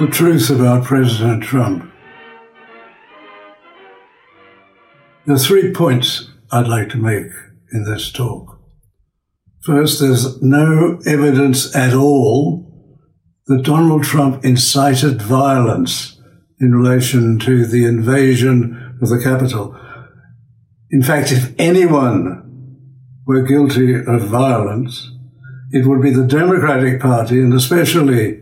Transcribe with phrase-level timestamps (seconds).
[0.00, 1.92] The truth about President Trump.
[5.26, 7.26] There are three points I'd like to make
[7.70, 8.62] in this talk.
[9.62, 12.96] First, there's no evidence at all
[13.46, 16.18] that Donald Trump incited violence
[16.58, 19.78] in relation to the invasion of the Capitol.
[20.90, 22.86] In fact, if anyone
[23.26, 25.10] were guilty of violence,
[25.72, 28.39] it would be the Democratic Party and especially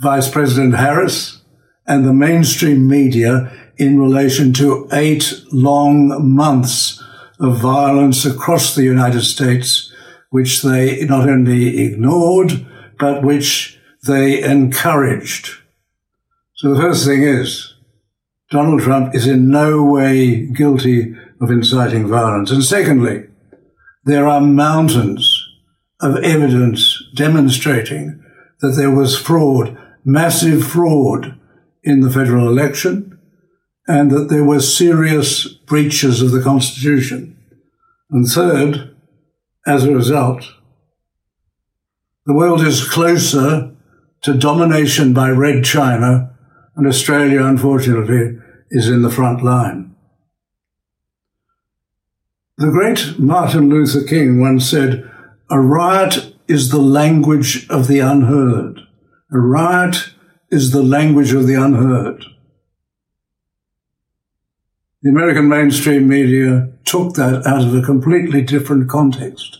[0.00, 1.40] Vice President Harris
[1.86, 7.02] and the mainstream media in relation to eight long months
[7.38, 9.92] of violence across the United States,
[10.30, 12.66] which they not only ignored,
[12.98, 15.50] but which they encouraged.
[16.54, 17.74] So the first thing is,
[18.50, 22.50] Donald Trump is in no way guilty of inciting violence.
[22.50, 23.26] And secondly,
[24.04, 25.44] there are mountains
[26.00, 28.22] of evidence demonstrating
[28.60, 31.38] that there was fraud, massive fraud
[31.82, 33.18] in the federal election,
[33.88, 37.36] and that there were serious breaches of the Constitution.
[38.10, 38.96] And third,
[39.66, 40.44] as a result,
[42.24, 43.74] the world is closer
[44.22, 46.36] to domination by Red China,
[46.76, 48.38] and Australia, unfortunately,
[48.70, 49.94] is in the front line.
[52.58, 55.10] The great Martin Luther King once said,
[55.50, 58.85] A riot is the language of the unheard.
[59.32, 60.10] A riot
[60.50, 62.24] is the language of the unheard.
[65.02, 69.58] The American mainstream media took that out of a completely different context.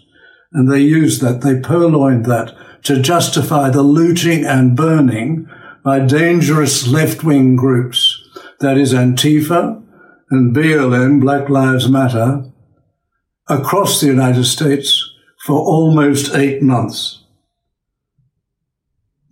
[0.53, 5.49] And they used that, they purloined that to justify the looting and burning
[5.85, 8.23] by dangerous left wing groups,
[8.61, 9.83] that is Antifa
[10.31, 12.45] and BLM, Black Lives Matter,
[13.49, 15.13] across the United States
[15.45, 17.26] for almost eight months.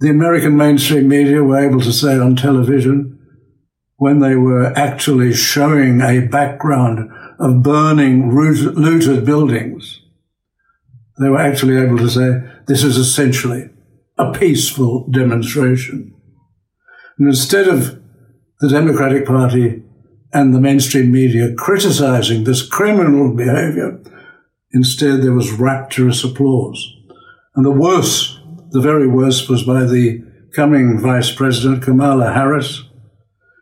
[0.00, 3.18] The American mainstream media were able to say on television,
[3.96, 10.00] when they were actually showing a background of burning looted buildings,
[11.18, 13.70] they were actually able to say this is essentially
[14.18, 16.14] a peaceful demonstration.
[17.18, 18.00] And instead of
[18.60, 19.82] the Democratic Party
[20.32, 24.00] and the mainstream media criticizing this criminal behavior,
[24.72, 26.92] instead there was rapturous applause.
[27.54, 28.40] And the worst,
[28.74, 30.20] the very worst, was by the
[30.52, 32.82] coming Vice President Kamala Harris,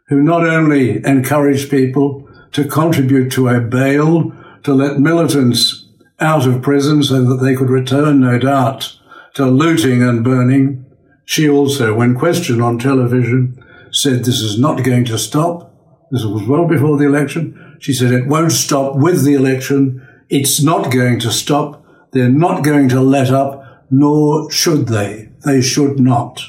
[0.09, 4.33] who not only encouraged people to contribute to a bail
[4.65, 5.87] to let militants
[6.19, 8.99] out of prison so that they could return, no doubt,
[9.34, 10.84] to looting and burning.
[11.27, 15.75] She also, when questioned on television, said this is not going to stop.
[16.11, 17.77] This was well before the election.
[17.81, 20.06] She said it won't stop with the election.
[20.31, 21.84] It's not going to stop.
[22.12, 23.62] They're not going to let up,
[23.92, 25.28] nor should they.
[25.44, 26.42] They should not.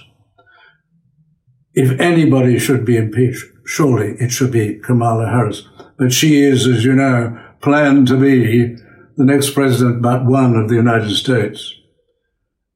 [1.73, 5.67] If anybody should be impeached, surely it should be Kamala Harris.
[5.97, 8.75] But she is, as you know, planned to be
[9.17, 11.73] the next president but one of the United States.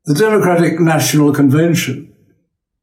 [0.06, 2.14] The Democratic National Convention,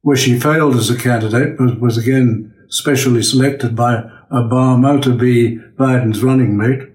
[0.01, 5.59] where she failed as a candidate, but was again specially selected by Obama to be
[5.77, 6.89] Biden's running mate.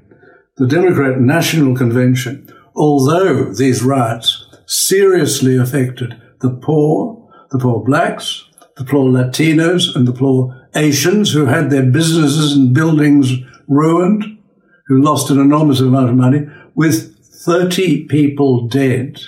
[0.56, 4.39] The Democrat National Convention, although these riots
[4.70, 8.44] seriously affected the poor, the poor blacks,
[8.76, 13.32] the poor Latinos, and the poor Asians who had their businesses and buildings
[13.66, 14.38] ruined,
[14.86, 19.20] who lost an enormous amount of money, with 30 people dead,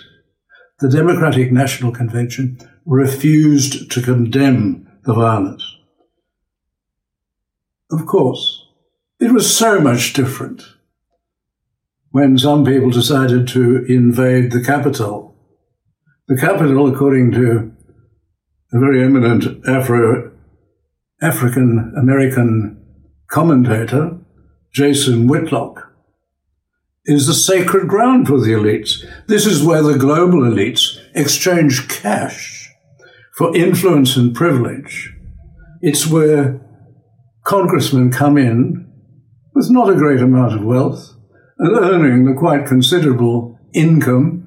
[0.79, 5.65] the Democratic National Convention refused to condemn the violence.
[7.91, 8.65] Of course,
[9.19, 10.63] it was so much different
[12.11, 15.32] when some people decided to invade the Capitol.
[16.33, 17.73] The Capitol, according to
[18.73, 20.33] a very eminent Afro
[21.21, 22.83] African American
[23.29, 24.17] commentator,
[24.73, 25.93] Jason Whitlock,
[27.05, 29.05] is the sacred ground for the elites.
[29.27, 32.71] This is where the global elites exchange cash
[33.37, 35.13] for influence and privilege.
[35.83, 36.63] It's where
[37.45, 38.91] congressmen come in
[39.55, 41.15] with not a great amount of wealth
[41.59, 44.42] and earning the quite considerable income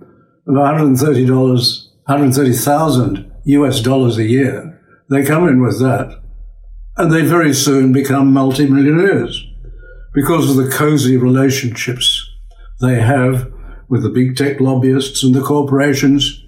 [0.47, 4.81] of $130, 130,000 US dollars a year.
[5.09, 6.21] They come in with that
[6.97, 9.45] and they very soon become multimillionaires
[10.13, 12.25] because of the cozy relationships
[12.81, 13.51] they have
[13.89, 16.41] with the big tech lobbyists and the corporations,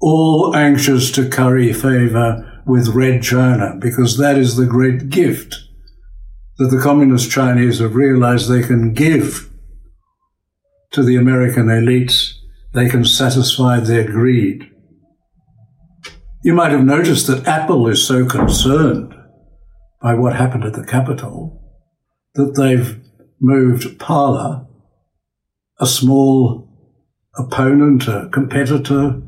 [0.00, 5.56] all anxious to curry favor with Red China, because that is the great gift
[6.58, 9.48] that the Communist Chinese have realized they can give
[10.90, 12.32] to the American elites.
[12.72, 14.70] They can satisfy their greed.
[16.44, 19.14] You might have noticed that Apple is so concerned
[20.00, 21.60] by what happened at the Capitol
[22.34, 23.00] that they've
[23.40, 24.66] moved Parler,
[25.80, 26.68] a small
[27.36, 29.20] opponent, a competitor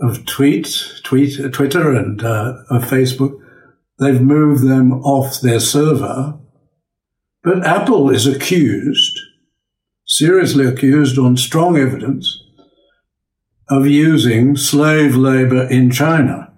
[0.00, 0.68] of tweet,
[1.02, 3.38] tweet, Twitter and uh, of Facebook,
[3.98, 6.38] they've moved them off their server.
[7.42, 9.18] But Apple is accused,
[10.16, 12.42] seriously accused on strong evidence,
[13.68, 16.52] of using slave labor in China.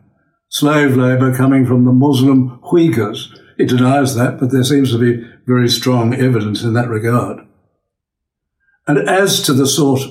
[0.49, 3.37] Slave labor coming from the Muslim Uyghurs.
[3.59, 7.41] It denies that, but there seems to be very strong evidence in that regard.
[8.87, 10.03] And as to the sort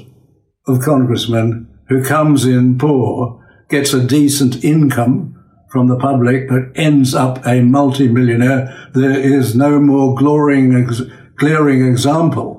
[0.68, 5.36] of congressman who comes in poor, gets a decent income
[5.70, 10.90] from the public, but ends up a multimillionaire, there is no more glaring,
[11.38, 12.57] glaring example,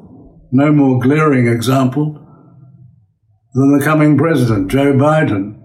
[0.50, 2.14] no more glaring example
[3.54, 5.60] than the coming president, Joe Biden,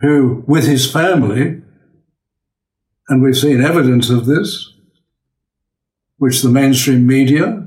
[0.00, 1.60] who, with his family,
[3.08, 4.72] and we've seen evidence of this,
[6.16, 7.66] which the mainstream media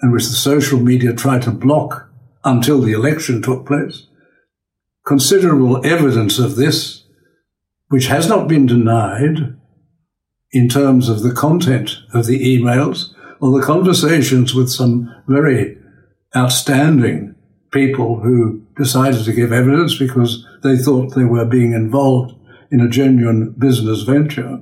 [0.00, 2.10] and which the social media tried to block
[2.44, 4.06] until the election took place,
[5.06, 7.04] considerable evidence of this,
[7.88, 9.56] which has not been denied
[10.52, 15.78] in terms of the content of the emails or the conversations with some very
[16.34, 17.34] outstanding
[17.70, 22.34] people who decided to give evidence because they thought they were being involved
[22.70, 24.60] in a genuine business venture.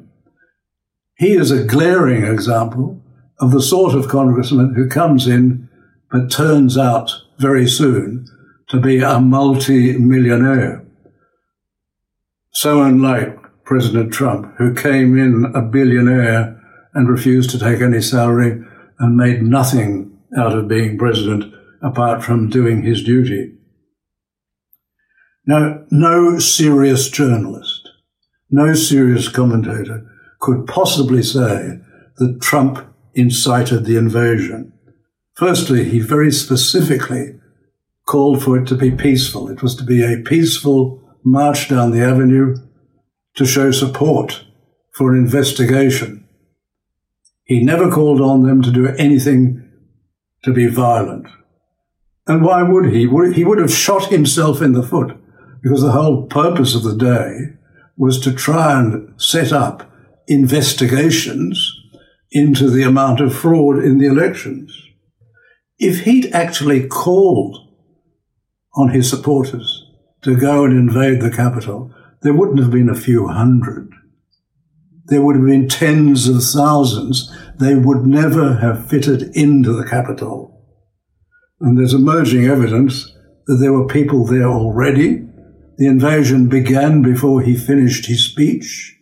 [1.17, 3.01] He is a glaring example
[3.41, 5.69] of the sort of congressman who comes in
[6.11, 8.27] but turns out very soon
[8.69, 10.85] to be a multi-millionaire.
[12.53, 16.61] So unlike President Trump, who came in a billionaire
[16.95, 18.63] and refused to take any salary
[18.99, 21.53] and made nothing out of being president
[21.83, 23.53] apart from doing his duty.
[25.47, 27.91] Now, no serious journalist,
[28.51, 30.11] no serious commentator
[30.41, 31.81] could possibly say
[32.17, 34.73] that Trump incited the invasion.
[35.35, 37.39] Firstly, he very specifically
[38.07, 39.49] called for it to be peaceful.
[39.51, 42.57] It was to be a peaceful march down the avenue
[43.37, 44.45] to show support
[44.93, 46.24] for an investigation.
[47.45, 49.71] He never called on them to do anything
[50.45, 51.27] to be violent.
[52.27, 53.07] And why would he?
[53.33, 55.17] He would have shot himself in the foot
[55.63, 57.57] because the whole purpose of the day
[57.97, 59.91] was to try and set up
[60.27, 61.71] investigations
[62.31, 64.75] into the amount of fraud in the elections.
[65.79, 67.59] If he'd actually called
[68.75, 69.87] on his supporters
[70.23, 73.91] to go and invade the Capitol, there wouldn't have been a few hundred.
[75.07, 77.31] There would have been tens of thousands.
[77.59, 80.51] They would never have fitted into the Capitol.
[81.61, 83.13] And there's emerging evidence
[83.47, 85.27] that there were people there already.
[85.77, 88.97] The invasion began before he finished his speech.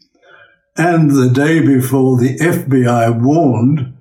[0.77, 3.95] And the day before, the FBI warned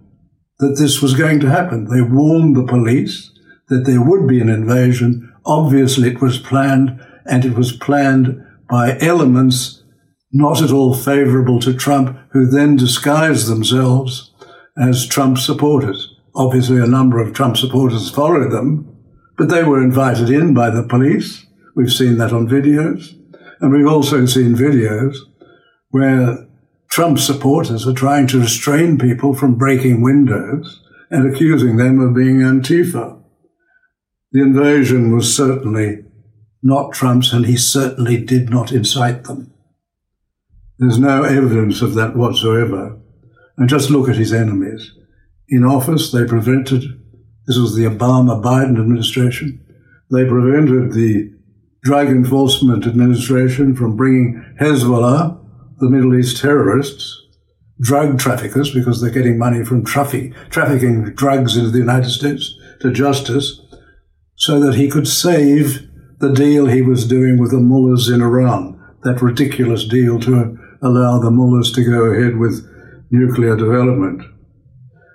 [0.60, 1.86] that this was going to happen.
[1.86, 3.32] They warned the police
[3.68, 5.34] that there would be an invasion.
[5.46, 9.81] Obviously, it was planned, and it was planned by elements
[10.34, 14.32] not at all favorable to Trump, who then disguised themselves
[14.78, 16.16] as Trump supporters.
[16.34, 18.88] Obviously, a number of Trump supporters followed them,
[19.38, 21.46] but they were invited in by the police.
[21.76, 23.18] We've seen that on videos.
[23.60, 25.18] And we've also seen videos
[25.90, 26.48] where
[26.90, 32.40] Trump supporters are trying to restrain people from breaking windows and accusing them of being
[32.40, 33.22] Antifa.
[34.32, 36.06] The invasion was certainly
[36.64, 39.54] not Trump's, and he certainly did not incite them.
[40.82, 43.00] There's no evidence of that whatsoever.
[43.56, 44.92] And just look at his enemies
[45.48, 46.82] in office, they prevented,
[47.46, 49.64] this was the Obama Biden administration,
[50.10, 51.32] they prevented the
[51.84, 55.40] Drug Enforcement Administration from bringing Hezbollah,
[55.78, 57.28] the Middle East terrorists,
[57.80, 62.92] drug traffickers, because they're getting money from traffic, trafficking drugs into the United States, to
[62.92, 63.62] justice,
[64.36, 65.88] so that he could save
[66.20, 71.20] the deal he was doing with the mullahs in Iran, that ridiculous deal to allow
[71.20, 72.68] the mullahs to go ahead with
[73.12, 74.24] nuclear development.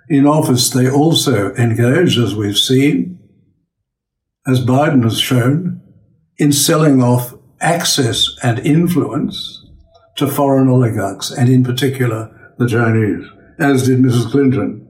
[0.09, 3.19] In office, they also engaged, as we've seen,
[4.47, 5.83] as Biden has shown,
[6.39, 9.67] in selling off access and influence
[10.17, 13.27] to foreign oligarchs, and in particular the Chinese,
[13.59, 14.31] as did Mrs.
[14.31, 14.87] Clinton.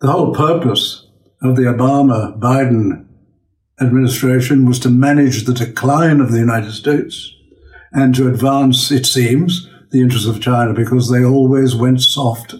[0.00, 1.06] The whole purpose
[1.42, 3.06] of the Obama Biden
[3.80, 7.34] administration was to manage the decline of the United States
[7.92, 12.54] and to advance, it seems, the interests of China because they always went soft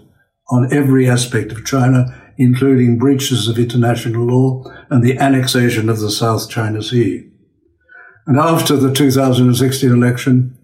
[0.50, 2.06] on every aspect of China,
[2.36, 7.28] including breaches of international law and the annexation of the South China Sea.
[8.26, 10.56] And after the 2016 election,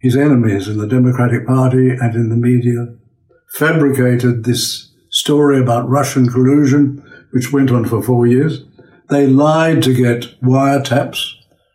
[0.00, 2.94] his enemies in the Democratic Party and in the media
[3.54, 8.64] fabricated this story about Russian collusion, which went on for four years.
[9.08, 11.32] They lied to get wiretaps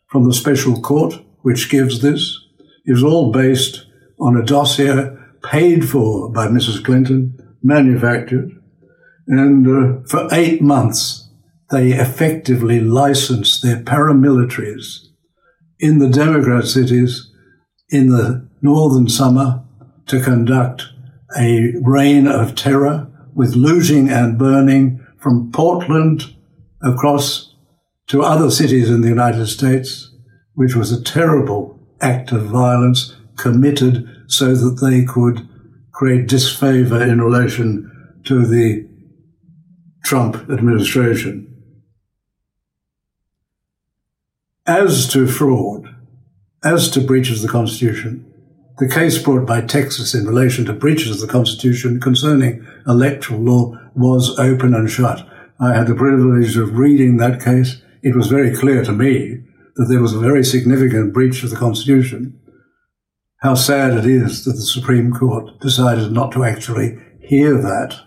[0.08, 2.40] from the special court, which gives this.
[2.86, 3.86] is all based
[4.20, 6.84] on a dossier paid for by Mrs.
[6.84, 8.50] Clinton, manufactured.
[9.28, 11.30] And uh, for eight months,
[11.72, 15.08] they effectively licensed their paramilitaries
[15.80, 17.32] in the Democrat cities
[17.90, 19.64] in the northern summer
[20.08, 20.84] to conduct
[21.38, 26.36] a reign of terror with looting and burning from Portland
[26.84, 27.56] across
[28.08, 30.13] to other cities in the United States,
[30.56, 35.48] which was a terrible act of violence committed so that they could
[35.92, 37.90] create disfavor in relation
[38.26, 38.88] to the
[40.04, 41.50] Trump administration.
[44.66, 45.88] As to fraud,
[46.64, 48.30] as to breaches of the Constitution,
[48.80, 53.78] the case brought by Texas in relation to breaches of the Constitution concerning electoral law
[53.94, 55.28] was open and shut.
[55.60, 57.82] I had the privilege of reading that case.
[58.02, 59.44] It was very clear to me
[59.76, 62.40] that there was a very significant breach of the Constitution.
[63.42, 68.00] How sad it is that the Supreme Court decided not to actually hear that,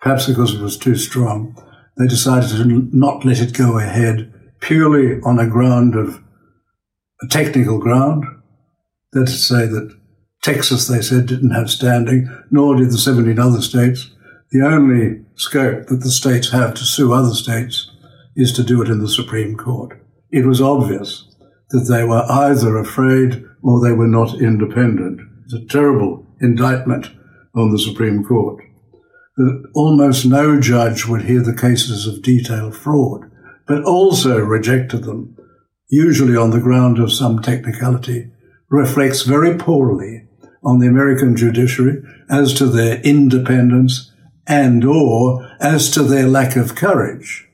[0.00, 1.56] perhaps because it was too strong.
[1.98, 6.22] They decided to not let it go ahead purely on a ground of
[7.22, 8.24] a technical ground.
[9.12, 9.96] That is to say that
[10.42, 14.10] Texas, they said, didn't have standing, nor did the 17 other states.
[14.50, 17.90] The only scope that the states have to sue other states
[18.34, 20.01] is to do it in the Supreme Court.
[20.32, 21.28] It was obvious
[21.70, 25.20] that they were either afraid or they were not independent.
[25.44, 27.10] It's a terrible indictment
[27.54, 28.64] on the Supreme Court.
[29.36, 33.30] That almost no judge would hear the cases of detailed fraud,
[33.66, 35.36] but also rejected them,
[35.90, 38.30] usually on the ground of some technicality,
[38.70, 40.28] reflects very poorly
[40.64, 44.12] on the American judiciary as to their independence
[44.46, 47.48] and or as to their lack of courage.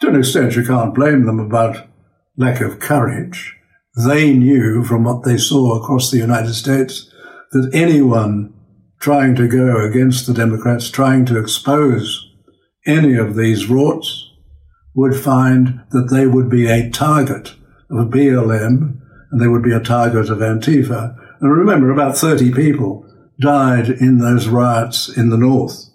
[0.00, 1.89] To an extent, you can't blame them about
[2.36, 3.56] lack of courage.
[4.06, 7.10] They knew from what they saw across the United States
[7.52, 8.54] that anyone
[9.00, 12.26] trying to go against the Democrats, trying to expose
[12.86, 14.24] any of these rorts,
[14.94, 17.54] would find that they would be a target
[17.90, 22.52] of a BLM and they would be a target of Antifa and remember, about 30
[22.52, 23.06] people
[23.40, 25.86] died in those riots in the north.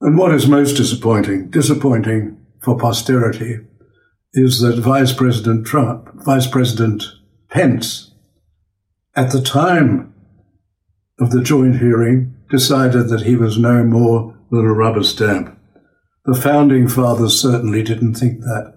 [0.00, 3.60] And what is most disappointing, disappointing for posterity,
[4.34, 7.04] is that Vice President Trump, Vice President
[7.50, 8.12] Pence,
[9.14, 10.12] at the time
[11.20, 15.56] of the joint hearing, decided that he was no more than a rubber stamp.
[16.24, 18.74] The founding fathers certainly didn't think that.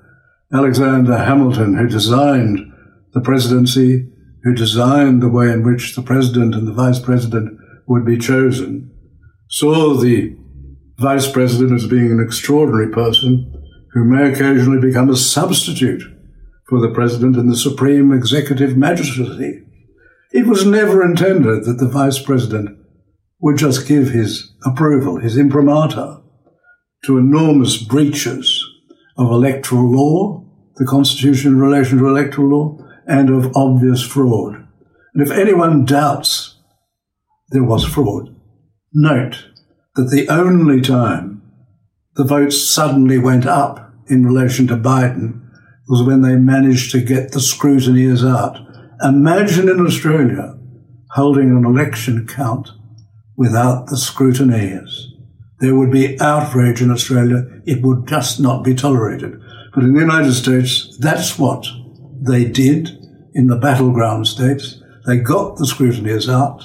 [0.54, 2.72] Alexander Hamilton, who designed
[3.14, 4.08] the presidency,
[4.44, 8.92] who designed the way in which the president and the vice president would be chosen,
[9.50, 10.38] saw the
[11.00, 13.57] vice president as being an extraordinary person
[13.98, 16.04] who may occasionally become a substitute
[16.70, 19.64] for the president in the supreme executive magistracy.
[20.32, 22.78] It was never intended that the vice president
[23.40, 26.22] would just give his approval, his imprimatur,
[27.06, 28.64] to enormous breaches
[29.18, 34.68] of electoral law, the Constitution in relation to electoral law, and of obvious fraud.
[35.16, 36.60] And if anyone doubts
[37.50, 38.36] there was fraud,
[38.94, 39.48] note
[39.96, 41.42] that the only time
[42.16, 45.42] the votes suddenly went up in relation to Biden
[45.88, 48.58] was when they managed to get the scrutineers out.
[49.02, 50.58] Imagine in Australia
[51.12, 52.70] holding an election count
[53.36, 55.06] without the scrutineers.
[55.60, 57.46] There would be outrage in Australia.
[57.66, 59.40] It would just not be tolerated.
[59.74, 61.66] But in the United States, that's what
[62.22, 62.90] they did
[63.34, 64.82] in the battleground states.
[65.06, 66.64] They got the scrutineers out.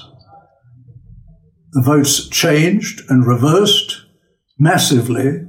[1.71, 4.01] The votes changed and reversed
[4.59, 5.41] massively.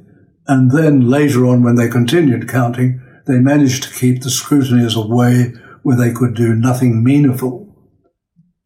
[0.47, 5.55] And then later on, when they continued counting, they managed to keep the scrutineers away
[5.83, 7.75] where they could do nothing meaningful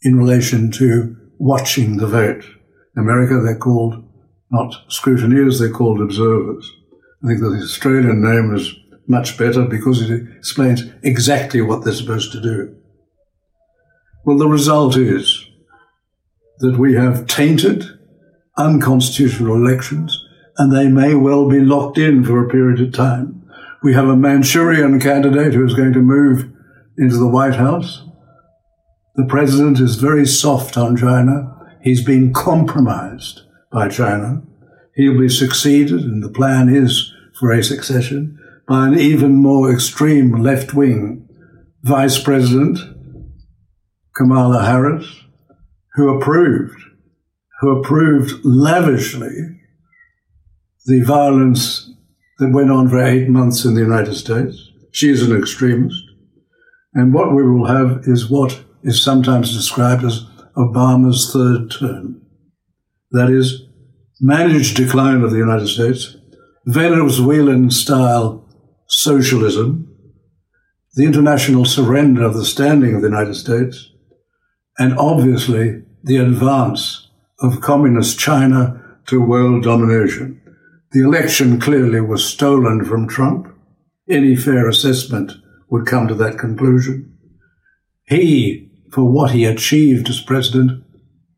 [0.03, 2.45] in relation to watching the vote.
[2.97, 4.05] In America, they're called
[4.51, 6.69] not scrutineers, they're called observers.
[7.23, 8.75] I think the Australian name is
[9.07, 12.77] much better because it explains exactly what they're supposed to do.
[14.25, 15.45] Well, the result is
[16.59, 17.85] that we have tainted
[18.57, 20.28] unconstitutional elections
[20.59, 23.49] and they may well be locked in for a period of time.
[23.83, 26.51] We have a Manchurian candidate who is going to move
[26.99, 28.05] into the White House.
[29.15, 31.55] The president is very soft on China.
[31.81, 34.43] He's been compromised by China.
[34.95, 38.37] He'll be succeeded, and the plan is for a succession
[38.67, 41.29] by an even more extreme left wing
[41.83, 42.79] vice president,
[44.17, 45.07] Kamala Harris,
[45.95, 46.81] who approved,
[47.61, 49.58] who approved lavishly
[50.87, 51.91] the violence
[52.39, 54.71] that went on for eight months in the United States.
[54.93, 56.03] She is an extremist.
[56.95, 60.25] And what we will have is what is sometimes described as
[60.57, 62.23] Obama's third term.
[63.11, 63.63] That is,
[64.21, 66.17] managed decline of the United States,
[66.67, 68.47] Venezuelan style
[68.89, 69.89] socialism,
[70.95, 73.91] the international surrender of the standing of the United States,
[74.79, 77.09] and obviously the advance
[77.41, 80.41] of communist China to world domination.
[80.93, 83.55] The election clearly was stolen from Trump.
[84.09, 85.33] Any fair assessment
[85.69, 87.15] would come to that conclusion.
[88.07, 90.83] He, for what he achieved as president,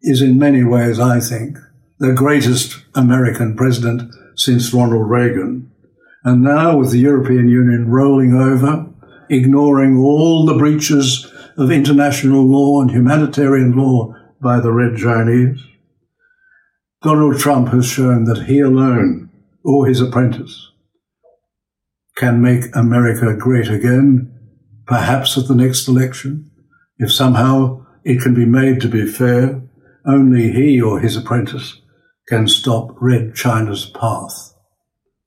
[0.02, 1.58] is in many ways, I think,
[1.98, 5.70] the greatest American president since Ronald Reagan.
[6.22, 8.86] And now with the European Union rolling over,
[9.28, 15.60] ignoring all the breaches of international law and humanitarian law by the Red Chinese,
[17.02, 19.29] Donald Trump has shown that he alone,
[19.64, 20.70] or his apprentice,
[22.16, 24.30] can make America great again,
[24.86, 26.50] perhaps at the next election.
[26.98, 29.62] If somehow it can be made to be fair,
[30.06, 31.80] only he or his apprentice
[32.28, 34.54] can stop Red China's path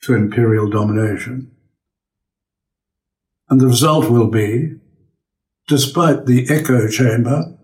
[0.04, 1.52] to imperial domination.
[3.50, 4.76] And the result will be,
[5.68, 7.58] despite the echo chamber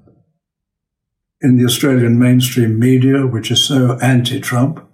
[1.41, 4.88] in the Australian mainstream media, which is so anti Trump,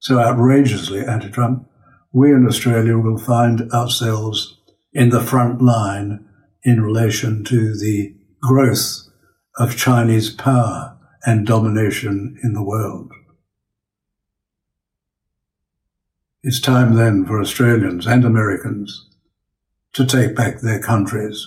[0.00, 1.68] so outrageously anti-Trump,
[2.12, 4.58] we in Australia will find ourselves
[4.92, 6.26] in the front line
[6.64, 9.08] in relation to the growth
[9.56, 13.12] of Chinese power and domination in the world.
[16.42, 19.06] It's time then for Australians and Americans
[19.92, 21.46] to take back their countries.